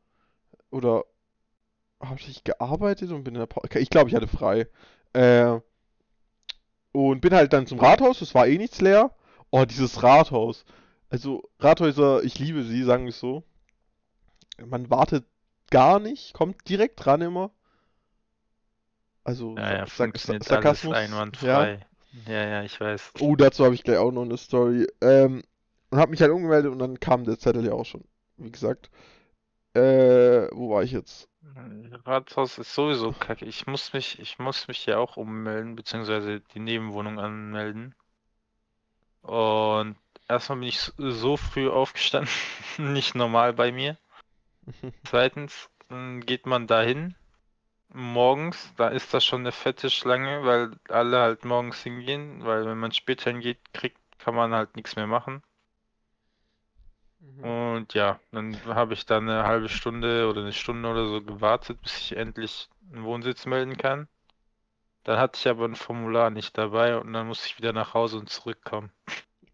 [0.70, 1.04] Oder
[2.00, 3.68] habe ich gearbeitet und bin in der Pause?
[3.78, 4.68] Ich glaube, ich hatte frei.
[5.14, 5.60] Äh,
[6.96, 9.10] und bin halt dann zum Rathaus, es war eh nichts leer.
[9.50, 10.64] Oh, dieses Rathaus.
[11.10, 13.44] Also, Rathäuser, ich liebe sie, sagen wir es so.
[14.64, 15.24] Man wartet
[15.70, 17.50] gar nicht, kommt direkt dran immer.
[19.24, 20.92] Also, Ja, ja, Sark- Sarkasmus.
[20.94, 21.00] Ja.
[21.00, 21.86] einwandfrei.
[22.26, 23.12] Ja, ja, ich weiß.
[23.20, 24.86] Oh, dazu habe ich gleich auch noch eine Story.
[25.02, 25.42] Ähm,
[25.90, 28.04] und habe mich halt umgemeldet und dann kam der Zettel ja auch schon.
[28.38, 28.90] wie gesagt.
[29.74, 31.28] Äh, wo war ich jetzt?
[32.04, 33.44] Rathaus ist sowieso kacke.
[33.44, 37.94] Ich muss mich, ich muss mich ja auch ummelden, beziehungsweise die Nebenwohnung anmelden.
[39.22, 39.96] Und
[40.28, 42.30] erstmal bin ich so- früh aufgestanden,
[42.78, 43.98] nicht normal bei mir.
[45.04, 45.70] Zweitens
[46.20, 47.14] geht man dahin
[47.88, 52.78] morgens, da ist das schon eine fette Schlange, weil alle halt morgens hingehen, weil wenn
[52.78, 55.42] man später hingeht, kriegt, kann man halt nichts mehr machen.
[57.26, 57.44] Mhm.
[57.44, 61.80] Und ja, dann habe ich da eine halbe Stunde oder eine Stunde oder so gewartet,
[61.82, 64.08] bis ich endlich einen Wohnsitz melden kann.
[65.04, 68.18] Dann hatte ich aber ein Formular nicht dabei und dann musste ich wieder nach Hause
[68.18, 68.90] und zurückkommen.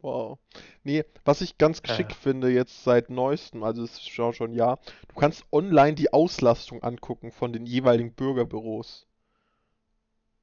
[0.01, 0.39] Wow.
[0.83, 2.19] Nee, was ich ganz geschickt Ja.
[2.19, 6.13] finde jetzt seit neuestem, also es ist schon schon ein Jahr, du kannst online die
[6.13, 9.07] Auslastung angucken von den jeweiligen Bürgerbüros.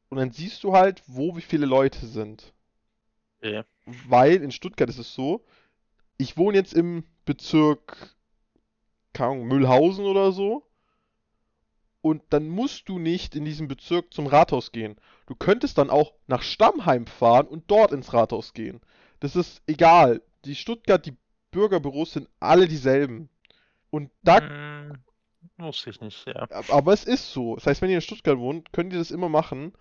[0.10, 2.54] Und dann siehst du halt, wo wie viele Leute sind.
[3.38, 3.63] Okay.
[3.86, 5.44] Weil in Stuttgart ist es so,
[6.18, 8.15] ich wohne jetzt im Bezirk,
[9.20, 10.65] Ahnung, Mühlhausen oder so.
[12.02, 14.96] Und dann musst du nicht in diesem Bezirk zum Rathaus gehen.
[15.28, 18.82] Du könntest dann auch nach Stammheim fahren und dort ins Rathaus gehen.
[19.20, 20.24] Das ist egal.
[20.46, 21.15] Die Stuttgart, die
[21.52, 23.30] Bürgerbüros sind alle dieselben.
[23.92, 25.04] Und da, Hm,
[25.58, 26.48] wusste ich nicht, ja.
[26.70, 27.56] aber es ist so.
[27.56, 29.74] Das heißt, wenn ihr in Stuttgart wohnt, könnt ihr das immer machen.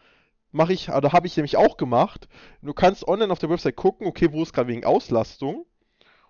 [0.52, 2.28] Mache ich, oder habe ich nämlich auch gemacht.
[2.62, 5.66] Du kannst online auf der Website gucken, okay, wo ist gerade wegen Auslastung.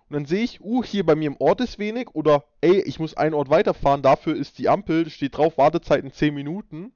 [0.09, 2.09] Und dann sehe ich, uh, hier bei mir im Ort ist wenig.
[2.13, 6.11] Oder, ey, ich muss einen Ort weiterfahren, dafür ist die Ampel, steht drauf, Wartezeit in
[6.11, 6.91] 10 Minuten.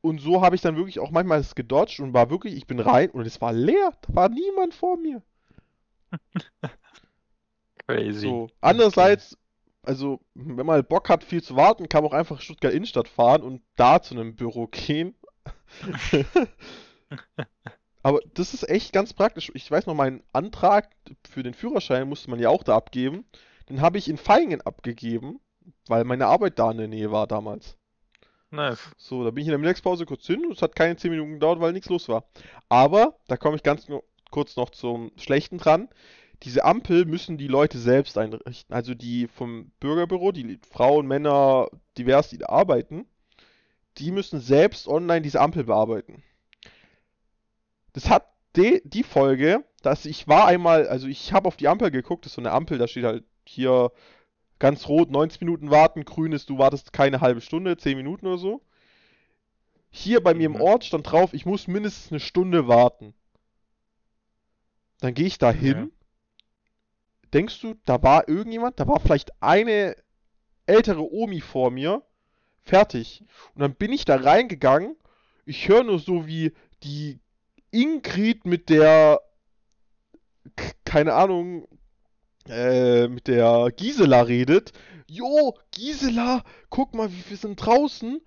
[0.00, 2.80] Und so habe ich dann wirklich auch manchmal es gedodged und war wirklich, ich bin
[2.80, 3.92] rein und es war leer.
[4.02, 5.22] Da war niemand vor mir.
[7.86, 8.20] Crazy.
[8.20, 8.48] So.
[8.62, 9.36] Andererseits,
[9.82, 13.08] also, wenn man halt Bock hat, viel zu warten, kann man auch einfach Stuttgart Innenstadt
[13.08, 15.14] fahren und da zu einem Büro gehen.
[18.08, 19.52] Aber das ist echt ganz praktisch.
[19.52, 20.88] Ich weiß noch, meinen Antrag
[21.28, 23.26] für den Führerschein musste man ja auch da abgeben.
[23.68, 25.40] Den habe ich in Vaihingen abgegeben,
[25.88, 27.76] weil meine Arbeit da in der Nähe war damals.
[28.50, 28.78] Nice.
[28.96, 31.32] So, da bin ich in der Mittagspause kurz hin und es hat keine 10 Minuten
[31.34, 32.24] gedauert, weil nichts los war.
[32.70, 35.90] Aber, da komme ich ganz no kurz noch zum Schlechten dran.
[36.44, 38.74] Diese Ampel müssen die Leute selbst einrichten.
[38.74, 41.68] Also die vom Bürgerbüro, die Frauen, Männer,
[41.98, 43.04] divers, die da arbeiten,
[43.98, 46.22] die müssen selbst online diese Ampel bearbeiten.
[47.92, 51.90] Das hat de die Folge, dass ich war einmal, also ich habe auf die Ampel
[51.90, 53.92] geguckt, das ist so eine Ampel, da steht halt hier
[54.58, 58.38] ganz rot, 90 Minuten warten, grün ist, du wartest keine halbe Stunde, 10 Minuten oder
[58.38, 58.62] so.
[59.90, 60.60] Hier bei mir im Mhm.
[60.60, 63.14] Ort stand drauf, ich muss mindestens eine Stunde warten.
[65.00, 65.92] Dann gehe ich da hin.
[67.32, 69.96] Denkst du, da war irgendjemand, da war vielleicht eine
[70.66, 72.02] ältere Omi vor mir,
[72.62, 73.24] fertig.
[73.54, 74.96] Und dann bin ich da reingegangen.
[75.44, 77.20] Ich höre nur so, wie die
[77.70, 79.20] Ingrid mit der,
[80.84, 81.68] keine Ahnung,
[82.48, 84.72] äh, mit der Gisela redet.
[85.06, 88.20] Jo, Gisela, guck mal, wie wir sind draußen.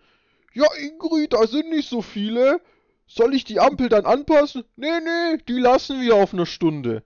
[0.53, 2.61] Ja, Ingrid, da sind nicht so viele.
[3.07, 4.63] Soll ich die Ampel dann anpassen?
[4.75, 7.03] Nee, nee, die lassen wir auf eine Stunde.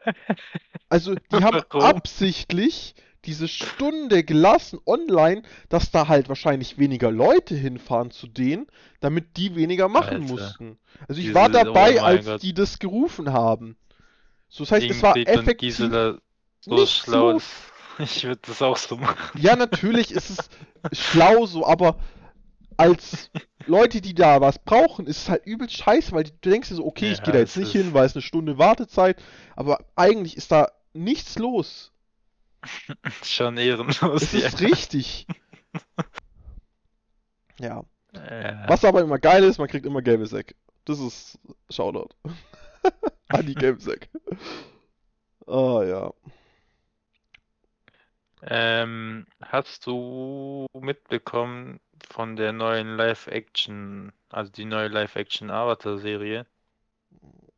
[0.90, 2.94] Also, die haben absichtlich
[3.26, 8.66] diese Stunde gelassen online, dass da halt wahrscheinlich weniger Leute hinfahren zu denen,
[9.00, 10.32] damit die weniger machen Alter.
[10.32, 10.78] mussten.
[11.08, 12.42] Also ich Diese- war oh dabei, mein als Gott.
[12.42, 13.76] die das gerufen haben.
[14.48, 16.18] So, das heißt, es war Ingrid effektiv Gisela
[16.60, 17.32] so schlau.
[17.32, 17.44] los.
[18.00, 19.40] Ich würde das auch so machen.
[19.40, 21.96] Ja, natürlich ist es schlau so, aber
[22.76, 23.30] als
[23.66, 26.84] Leute, die da was brauchen, ist es halt übelst scheiße, weil du denkst dir so,
[26.86, 29.22] okay, ich Ja, gehe da jetzt nicht hin, weil es eine Stunde Wartezeit,
[29.54, 31.92] aber eigentlich ist da nichts los.
[33.22, 34.32] Schon ehrenlos.
[34.32, 34.46] Ja.
[34.46, 35.26] ist richtig.
[37.60, 37.84] Ja.
[38.12, 38.68] Ja.
[38.68, 40.56] Was aber immer geil ist, man kriegt immer gelbe Säcke.
[40.84, 41.38] Das ist
[41.70, 42.10] Shoutout.
[43.28, 44.08] An die gelben Säcke.
[45.46, 46.12] Ah ja.
[48.42, 56.46] Ähm, hast du mitbekommen von der neuen Live-Action, also die neue Live-Action Avatar-Serie?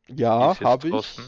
[0.08, 1.18] Ja, habe ich.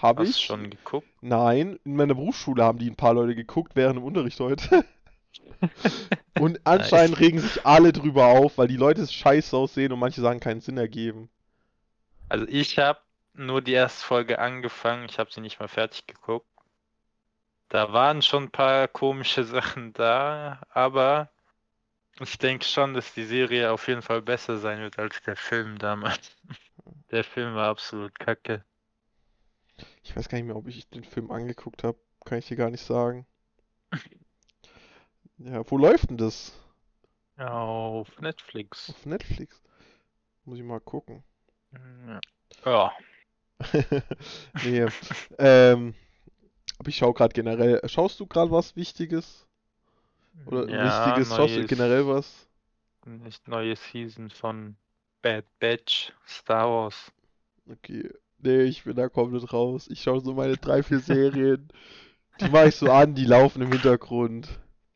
[0.00, 0.40] Habe ich.
[0.40, 1.08] schon geguckt?
[1.20, 4.84] Nein, in meiner Berufsschule haben die ein paar Leute geguckt während dem Unterricht heute.
[6.38, 10.40] Und anscheinend regen sich alle drüber auf, weil die Leute scheiße aussehen und manche Sachen
[10.40, 11.28] keinen Sinn ergeben.
[12.28, 13.00] Also ich habe
[13.34, 16.46] nur die erste Folge angefangen, ich habe sie nicht mal fertig geguckt.
[17.68, 21.30] Da waren schon ein paar komische Sachen da, aber
[22.20, 25.78] ich denke schon, dass die Serie auf jeden Fall besser sein wird als der Film
[25.78, 26.36] damals.
[27.10, 28.64] Der Film war absolut kacke.
[30.08, 31.98] Ich weiß gar nicht mehr, ob ich den Film angeguckt habe.
[32.24, 33.26] Kann ich dir gar nicht sagen.
[35.38, 36.52] Ja, wo läuft denn das?
[37.38, 38.90] Auf Netflix.
[38.90, 39.62] Auf Netflix.
[40.44, 41.22] Muss ich mal gucken.
[42.06, 42.20] Ja.
[42.64, 42.92] Ja.
[44.64, 44.86] Nee.
[45.38, 45.94] Ähm,
[46.78, 47.80] Aber ich schaue gerade generell.
[47.88, 49.46] Schaust du gerade was Wichtiges?
[50.46, 51.28] Oder Ja, Wichtiges?
[51.36, 52.48] Schaust du generell was?
[53.06, 54.76] Nicht neue Season von
[55.22, 57.12] Bad Batch, Star Wars.
[57.70, 58.10] Okay.
[58.40, 59.88] Nee, ich bin da komplett raus.
[59.90, 61.68] Ich schaue so meine drei, vier Serien.
[62.40, 64.48] Die mache ich so an, die laufen im Hintergrund.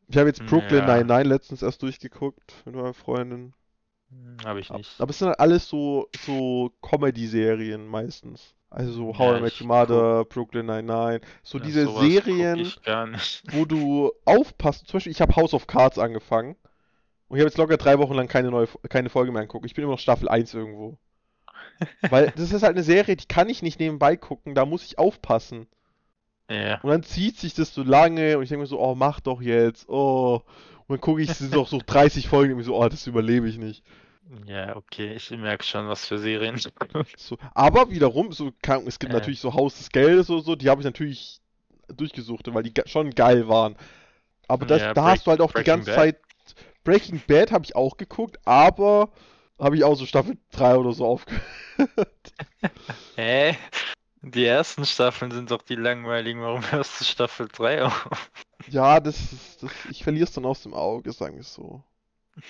[0.07, 0.97] Ich habe jetzt Brooklyn Ja.
[0.97, 3.53] Nine-Nine letztens erst durchgeguckt mit meiner Freundin.
[4.45, 5.01] Habe ich nicht.
[5.01, 8.53] Aber es sind halt alles so, so Comedy-Serien meistens.
[8.69, 11.21] Also so How Ja, I Met Your Mother, Brooklyn Nine-Nine.
[11.43, 12.71] So Ja, diese Serien,
[13.51, 14.87] wo du aufpasst.
[14.87, 16.55] Zum Beispiel, ich habe House of Cards angefangen.
[17.27, 19.65] Und ich habe jetzt locker drei Wochen lang keine neue, keine Folge mehr angucken.
[19.65, 20.97] Ich bin immer noch Staffel 1 irgendwo.
[22.09, 24.97] Weil das ist halt eine Serie, die kann ich nicht nebenbei gucken, da muss ich
[24.99, 25.67] aufpassen.
[26.49, 26.79] Ja.
[26.81, 29.41] Und dann zieht sich das so lange und ich denke mir so, oh, mach doch
[29.41, 30.41] jetzt, oh.
[30.87, 33.07] Und dann gucke ich, es sind doch so 30 Folgen und mir so, oh, das
[33.07, 33.83] überlebe ich nicht.
[34.45, 36.59] Ja, okay, ich merke schon, was für Serien.
[37.17, 39.19] So, aber wiederum, so, kann, es gibt Ja.
[39.19, 41.39] natürlich so Haus des Geldes oder so, die habe ich natürlich
[41.93, 43.75] durchgesucht, weil die schon geil waren.
[44.47, 45.95] Aber das, Ja, da Break- hast du halt auch die Breaking ganze Bad.
[45.97, 46.17] Zeit.
[46.83, 49.09] Breaking Bad habe ich auch geguckt, aber
[49.59, 51.43] habe ich auch so Staffel 3 oder so aufgehört.
[53.15, 53.57] Hä?
[54.21, 56.41] Die ersten Staffeln sind doch die langweiligen.
[56.41, 58.09] Warum hörst du Staffel 3 auf?
[58.67, 61.83] ja, das ist, das, ich verliere es dann aus dem Auge, sagen wir es so.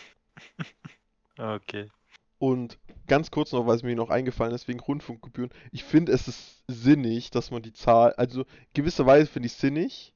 [1.37, 1.89] Okay.
[2.37, 5.51] Und ganz kurz noch, weil es mir noch eingefallen ist, wegen Rundfunkgebühren.
[5.71, 10.13] Ich finde, es ist sinnig, dass man die Zahl, also gewisserweise finde ich es sinnig,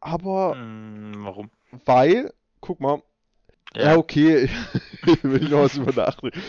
[0.00, 1.50] aber Hm, warum?
[1.84, 3.02] weil, guck mal,
[3.76, 4.48] ja, okay,
[5.22, 6.40] will ich noch was über nachdenken.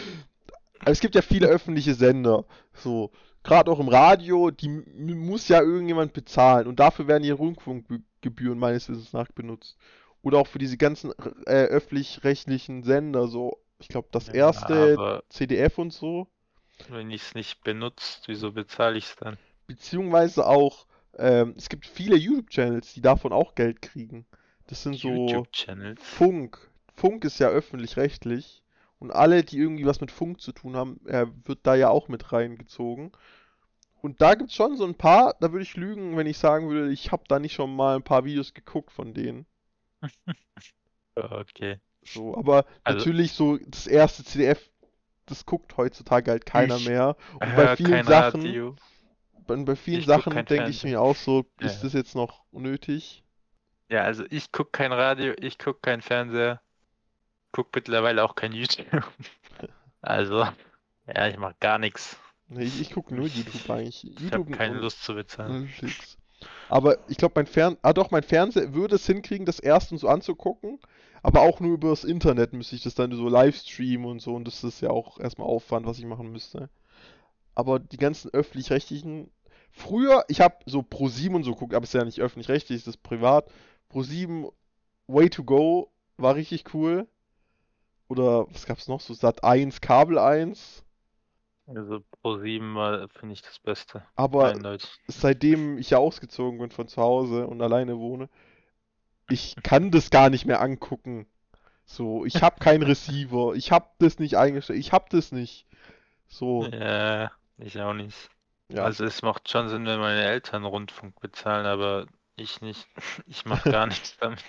[0.79, 3.11] Aber es gibt ja viele öffentliche Sender, so,
[3.43, 8.89] gerade auch im Radio, die muss ja irgendjemand bezahlen und dafür werden die Rundfunkgebühren meines
[8.89, 9.77] Wissens nach benutzt.
[10.21, 11.11] Oder auch für diese ganzen
[11.45, 16.27] äh, öffentlich-rechtlichen Sender, so, ich glaube, das erste CDF und so.
[16.89, 19.37] wenn ich es nicht benutzt, wieso bezahle ich es dann?
[19.67, 20.85] Beziehungsweise auch,
[21.17, 24.25] ähm, es gibt viele YouTube-Channels, die davon auch Geld kriegen.
[24.67, 25.45] Das sind so.
[26.01, 26.69] Funk.
[26.97, 28.63] Funk ist ja öffentlich-rechtlich.
[28.99, 32.07] Und alle, die irgendwie was mit Funk zu tun haben, äh, wird da ja auch
[32.07, 33.11] mit reingezogen.
[34.01, 36.91] Und da gibt's schon so ein paar, da würde ich lügen, wenn ich sagen würde,
[36.91, 39.45] ich habe da nicht schon mal ein paar Videos geguckt von denen.
[41.15, 41.79] Okay.
[42.03, 44.69] So, aber Also- natürlich so das erste CDF,
[45.25, 47.17] das guckt heutzutage halt keiner mehr.
[47.33, 48.75] Und bei vielen Sachen, Radio.
[49.47, 51.83] bei, vielen Ich Sachen denke ich mir auch so, ist ja.
[51.83, 53.23] das jetzt noch nötig?
[53.89, 56.61] Ja, also ich gucke kein Radio, ich gucke kein Fernseher,
[57.57, 58.85] guck mittlerweile auch kein YouTube.
[59.99, 60.47] Also,
[61.07, 62.17] ja, ich mache gar nichts.
[62.47, 64.05] Nee, ich, ich gucke nur YouTube eigentlich.
[64.05, 65.63] Ich YouTube habe keine Lust zu bezahlen.
[65.81, 66.17] Netflix.
[66.69, 67.77] Aber ich glaube, mein Fern...
[67.81, 70.79] Ah doch, mein Fernseher würde es hinkriegen, das erstens so anzugucken,
[71.23, 74.45] aber auch nur übers Internet müsste ich das dann so live streamen und so und
[74.45, 76.69] das ist ja auch erstmal Aufwand, was ich machen müsste.
[77.55, 79.31] Aber die ganzen öffentlich-rechtlichen...
[79.71, 82.87] Früher, ich habe so Pro7 und so geguckt, aber es ist ja nicht öffentlich-rechtlich, es
[82.87, 83.49] ist privat.
[83.91, 84.53] Pro7
[85.07, 87.07] Way to Go war richtig cool.
[88.07, 89.01] Oder was gab's noch?
[89.01, 90.83] So Sat 1, Kabel 1.
[91.67, 94.03] Also Pro7 war, finde ich, das Beste.
[94.15, 94.55] Aber
[95.07, 98.29] seitdem ich ja ausgezogen bin von zu Hause und alleine wohne,
[99.29, 101.27] ich kann das gar nicht mehr angucken.
[101.85, 105.65] So, ich habe keinen Receiver, ich habe das nicht eingestellt, ich habe das nicht.
[106.27, 108.29] So, Ja, ich auch nicht.
[108.69, 108.83] ja.
[108.85, 112.87] Also es macht schon Sinn, wenn meine Eltern Rundfunk bezahlen, aber ich nicht.
[113.27, 114.43] Ich mache gar nichts damit.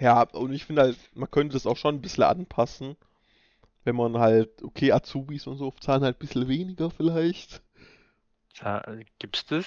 [0.00, 2.96] Ja, und ich finde halt, man könnte das auch schon ein bisschen anpassen,
[3.84, 7.62] wenn man halt, okay, Azubis und so zahlen halt ein bisschen weniger vielleicht.
[8.60, 8.82] Ja,
[9.18, 9.66] gibt's das?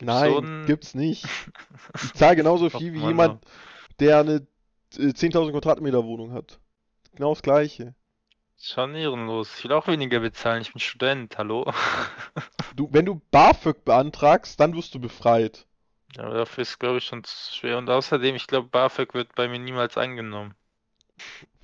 [0.00, 1.24] Nein, so ein- gibt's nicht.
[2.02, 3.44] Ich zahle genauso viel wie jemand,
[4.00, 4.46] der eine
[4.96, 6.60] äh, 10.000 Quadratmeter Wohnung hat.
[7.16, 7.94] Genau das Gleiche.
[8.60, 9.56] Schon ehrenlos.
[9.58, 10.62] Ich will auch weniger bezahlen.
[10.62, 11.72] Ich bin Student, hallo?
[12.76, 15.66] Du, wenn du BAföG beantragst, dann wirst du befreit.
[16.16, 17.78] Ja, Aber dafür ist, glaube ich, schon zu schwer.
[17.78, 20.54] Und außerdem, ich glaube, BAföG wird bei mir niemals angenommen.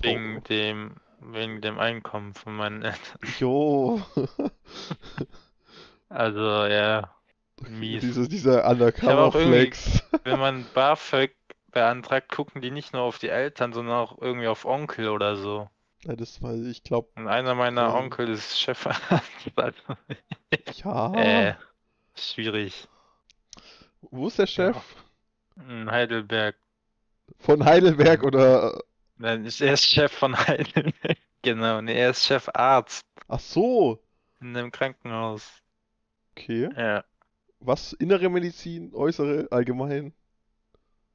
[0.00, 0.40] Wegen Oh.
[0.48, 3.18] dem, wegen dem Einkommen von meinen Eltern.
[3.38, 4.02] Jo.
[6.08, 7.10] Also, ja,
[7.68, 8.02] mies.
[8.02, 10.02] Diese, dieser Undercover-Flex.
[10.24, 11.34] Wenn man BAföG
[11.72, 15.68] beantragt, gucken die nicht nur auf die Eltern, sondern auch irgendwie auf Onkel oder so.
[16.04, 17.94] Ja, das weiß ich, ich glaube, Und einer meiner Ja.
[17.94, 19.02] Onkel ist Chefarzt.
[19.56, 19.96] Also,
[20.84, 21.12] ja.
[21.14, 21.54] äh,
[22.14, 22.88] schwierig.
[24.10, 24.76] Wo ist der Chef?
[25.68, 26.56] In Heidelberg.
[27.38, 28.82] Von Heidelberg oder.
[29.16, 31.18] Nein, er ist Chef von Heidelberg.
[31.42, 34.02] Genau, nee, er ist Chefarzt Ach so.
[34.40, 35.62] in einem Krankenhaus.
[36.32, 36.68] Okay.
[36.76, 37.04] Ja,
[37.60, 37.92] Was?
[37.92, 40.12] Innere Medizin, äußere, allgemein?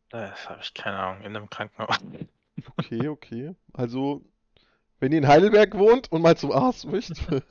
[0.09, 1.97] das habe ich keine Ahnung, in einem Krankenhaus.
[2.75, 3.55] Okay, okay.
[3.71, 4.21] Also,
[4.99, 7.17] wenn ihr in Heidelberg wohnt und mal zum Arzt möchtet.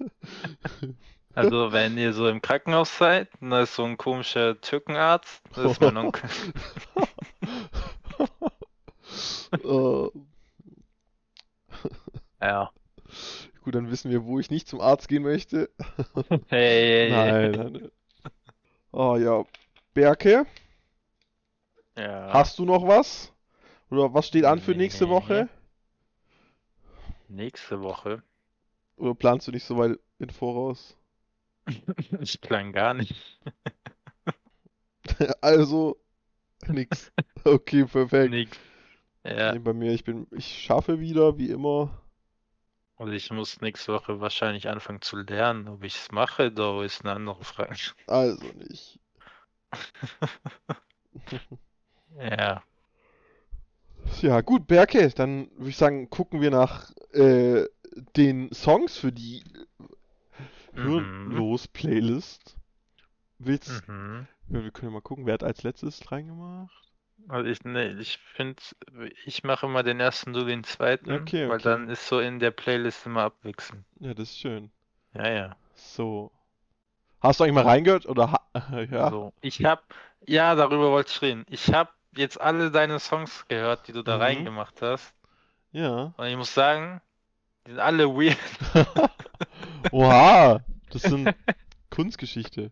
[1.38, 5.72] Also wenn ihr so im Krankenhaus seid, und da ist so ein komischer Türkenarzt, das
[5.72, 6.28] ist mein Onkel.
[9.64, 10.08] Äh,
[12.42, 12.70] Ja.
[13.62, 15.70] gut, dann wissen wir, wo ich nicht zum Arzt gehen möchte.
[16.48, 17.72] Hey, Nein, nein.
[17.72, 17.90] nein.
[18.92, 19.44] Oh ja.
[19.94, 20.44] Berke,
[21.96, 22.32] Ja.
[22.32, 23.32] hast du noch was?
[23.90, 25.10] Oder was steht an für nächste Nee.
[25.10, 25.48] Woche?
[27.28, 28.22] Nächste Woche.
[28.96, 30.97] Oder planst du nicht so weit in Voraus?
[32.20, 33.14] Ich plan gar nicht.
[35.40, 35.96] Also,
[36.66, 37.10] nix.
[37.44, 38.30] Okay, perfekt.
[38.30, 38.58] Nix.
[39.24, 39.52] Ja.
[39.52, 42.02] Nee, bei mir, ich bin, ich schaffe wieder, wie immer.
[42.96, 45.68] Und ich muss nächste Woche wahrscheinlich anfangen zu lernen.
[45.68, 47.78] Ob ich es mache, da ist eine andere Frage.
[48.06, 49.00] Also nicht.
[52.20, 52.62] Ja.
[54.20, 57.66] Ja, gut, Berke, dann würde ich sagen, gucken wir nach äh,
[58.16, 59.44] den Songs für die.
[60.82, 62.56] Hirnlos-Playlist.
[63.38, 64.26] Willst, Mhm.
[64.48, 66.72] ja, wir können ja mal gucken, wer hat als letztes reingemacht?
[67.28, 68.62] Also ich, ne, ich finde,
[69.24, 71.64] ich mache immer den ersten, du den zweiten, Okay, weil okay.
[71.64, 73.84] dann ist so in der Playlist immer abwechselnd.
[74.00, 74.70] Ja, das ist schön.
[75.14, 75.56] Ja, ja.
[75.74, 76.30] So.
[77.20, 78.06] Hast du eigentlich mal reingehört?
[78.06, 78.40] Oder
[78.90, 79.10] ja?
[79.10, 79.32] So.
[79.40, 79.92] Ich hab,
[80.26, 81.44] ja, darüber wollte ich reden.
[81.48, 84.22] Ich habe jetzt alle deine Songs gehört, die du da Mhm.
[84.22, 85.12] reingemacht hast.
[85.72, 86.14] Ja.
[86.16, 87.00] Und ich muss sagen,
[87.66, 88.38] die sind alle weird.
[89.92, 90.60] Oha,
[90.90, 91.34] das sind
[91.90, 92.70] Kunstgeschichte.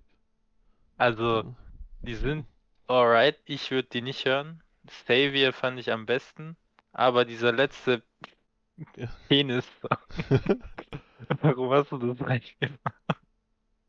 [0.99, 1.55] Also,
[2.03, 2.47] die sind
[2.87, 3.39] alright.
[3.47, 4.63] Ich würde die nicht hören.
[5.07, 6.57] Savior fand ich am besten.
[6.93, 8.03] Aber dieser letzte
[8.97, 9.09] Ja.
[9.29, 9.67] Penis.
[11.41, 12.95] Warum hast du das reingemacht?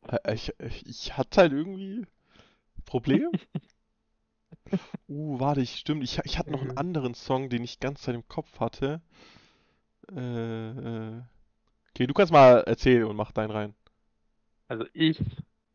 [0.08, 2.06] Äh, Ich, ich, ich hatte halt irgendwie
[2.84, 3.30] Problem.
[5.08, 6.04] Uh, warte, ich stimmt.
[6.04, 9.00] Ich, ich hatte noch einen anderen Song, den ich ganz Zeit im Kopf hatte.
[10.10, 11.22] Äh, äh.
[11.98, 13.74] Okay, du kannst mal erzählen und mach deinen rein.
[14.68, 15.18] Also ich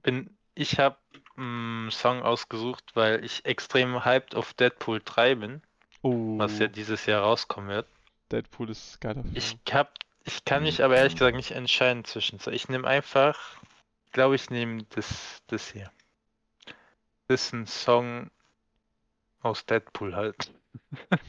[0.03, 0.95] bin, ich habe
[1.35, 5.61] einen Song ausgesucht, weil ich extrem hyped auf Deadpool 3 bin,
[6.01, 7.87] Oh, was ja dieses Jahr rauskommen wird.
[8.31, 9.35] Deadpool ist geiler Film.
[9.35, 12.53] Ich hab, ich kann mich aber ehrlich gesagt nicht entscheiden zwischen zwei.
[12.53, 13.37] Ich nehme einfach,
[14.13, 15.91] glaube, ich nehme das, das hier.
[17.27, 18.31] Das ist ein Song
[19.41, 20.53] aus Deadpool halt.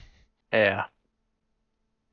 [0.53, 0.89] Ja.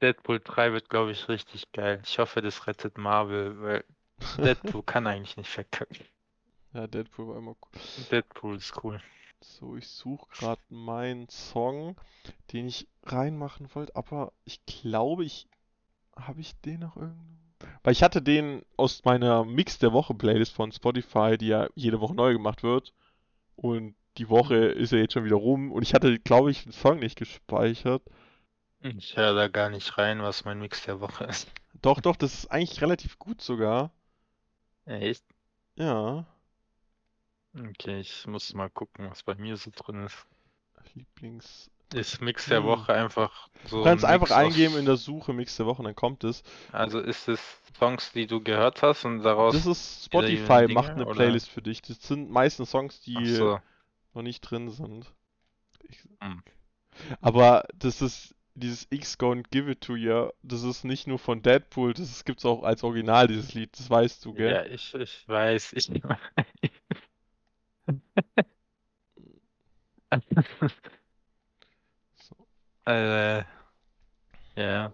[0.01, 2.01] Deadpool 3 wird, glaube ich, richtig geil.
[2.05, 3.83] Ich hoffe, das rettet Marvel, weil
[4.37, 6.05] Deadpool kann eigentlich nicht verkacken.
[6.73, 7.81] Ja, Deadpool war immer cool.
[8.11, 9.01] Deadpool ist cool.
[9.41, 11.95] So, ich suche gerade meinen Song,
[12.53, 15.47] den ich reinmachen wollte, aber ich glaube, ich
[16.15, 17.41] habe ich den noch irgendwo.
[17.83, 21.99] Weil ich hatte den aus meiner Mix der Woche Playlist von Spotify, die ja jede
[21.99, 22.93] Woche neu gemacht wird.
[23.55, 26.71] Und die Woche ist ja jetzt schon wieder rum und ich hatte, glaube ich, den
[26.71, 28.03] Song nicht gespeichert.
[28.83, 31.47] Ich höre da gar nicht rein, was mein Mix der Woche ist.
[31.81, 33.91] Doch, doch, das ist eigentlich relativ gut sogar.
[34.85, 35.23] Echt?
[35.75, 36.25] Ja.
[37.57, 40.25] Okay, ich muss mal gucken, was bei mir so drin ist.
[40.93, 41.69] Lieblings.
[41.93, 42.67] Ist Mix der Hm.
[42.67, 45.85] Woche einfach so Du kannst ein einfach eingeben in der Suche Mix der Woche und
[45.85, 46.43] dann kommt es.
[46.71, 47.39] Also ist es
[47.77, 49.53] Songs, die du gehört hast und daraus.
[49.53, 51.13] Das ist Spotify, Dinge, macht eine oder?
[51.13, 51.81] Playlist für dich.
[51.81, 53.59] Das sind meistens Songs, die so.
[54.13, 55.11] noch nicht drin sind.
[55.83, 56.41] Ich, Hm.
[57.21, 61.41] Aber das ist dieses X Gonna Give It To You, das ist nicht nur von
[61.41, 64.51] Deadpool, das gibt's auch als Original, dieses Lied, das weißt du, gell?
[64.51, 65.89] Ja, ich, ich weiß, ich
[72.15, 72.35] So.
[72.85, 73.43] äh,
[74.55, 74.91] ja.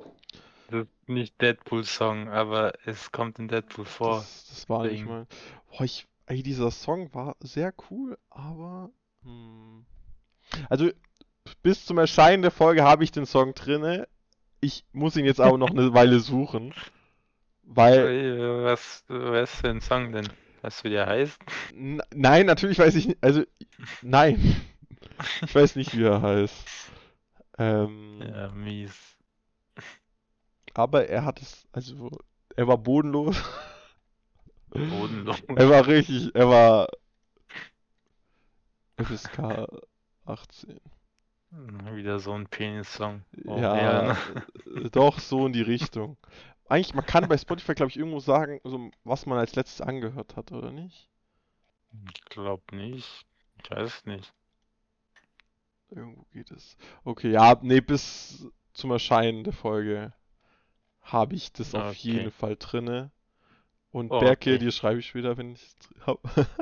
[0.69, 4.17] Das ist nicht Deadpool-Song, aber es kommt in Deadpool vor.
[4.17, 5.07] Das, das war nicht Ding.
[5.07, 5.25] mal.
[5.71, 8.91] Boah, ich, ey, dieser Song war sehr cool, aber.
[9.23, 9.85] Hm.
[10.69, 10.91] Also,
[11.55, 14.07] bis zum Erscheinen der Folge habe ich den Song drinne.
[14.59, 16.73] Ich muss ihn jetzt aber noch eine Weile suchen.
[17.63, 18.63] Weil.
[18.63, 20.27] Was, was für ein Song denn?
[20.61, 21.39] Weißt du, wie der heißt?
[21.73, 23.23] N nein, natürlich weiß ich nicht.
[23.23, 23.43] Also,
[24.01, 24.55] nein.
[25.41, 26.91] Ich weiß nicht, wie er heißt.
[27.59, 28.95] Ähm, Ja, mies.
[30.73, 32.09] aber er hat es, also,
[32.55, 33.37] er war bodenlos.
[34.69, 35.41] Bodenlos.
[35.55, 36.87] Er war richtig, er war
[38.97, 39.67] FSK
[40.25, 40.79] 18.
[41.93, 43.23] Wieder so ein Penis-Song.
[43.45, 44.15] Oh, Ja, ne?
[44.65, 46.17] äh, doch, so in die Richtung.
[46.69, 50.35] Eigentlich, man kann bei Spotify, glaube ich, irgendwo sagen, so, was man als letztes angehört
[50.35, 51.09] hat, oder nicht?
[52.13, 53.25] Ich glaub nicht.
[53.61, 54.33] Ich weiß es nicht.
[55.89, 56.77] Irgendwo geht es.
[57.03, 60.13] Okay, ja, nee, bis zum Erscheinen der Folge
[61.01, 61.95] habe ich das auf Okay.
[61.95, 63.11] jeden Fall drinne.
[63.91, 64.59] Und Oh, Berke, okay.
[64.59, 66.21] dir schreibe ich später, wenn ich es habe.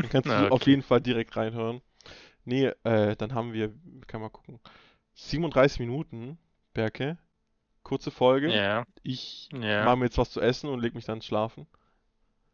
[0.00, 0.66] Dann kannst Na, du auf okay.
[0.66, 1.82] jeden Fall direkt reinhören.
[2.44, 3.74] Nee, äh, dann haben wir,
[4.06, 4.60] kann mal gucken,
[5.14, 6.38] 37 Minuten,
[6.72, 7.18] Berke.
[7.82, 8.54] Kurze Folge.
[8.54, 9.84] Ja, Ich ja.
[9.84, 11.66] mache mir jetzt was zu essen und leg mich dann schlafen.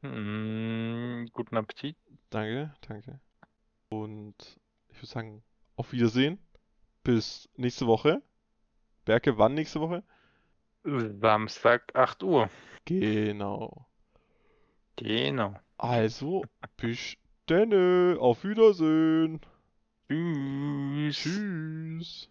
[0.03, 1.97] Mm, guten Appetit.
[2.31, 3.21] Danke, danke.
[3.89, 4.35] Und
[4.89, 5.43] ich würde sagen,
[5.77, 6.39] auf Wiedersehen.
[7.03, 8.23] Bis nächste Woche.
[9.05, 10.03] Berke, wann nächste Woche?
[10.85, 12.51] Samstag, 8 Uhr.
[12.85, 13.87] Genau.
[14.97, 15.55] Genau.
[15.79, 16.43] Also,
[16.77, 17.17] bis
[17.49, 18.17] denne.
[18.21, 19.41] Auf Wiedersehen.
[20.11, 21.19] Tschüss.
[21.23, 22.29] Tschüss.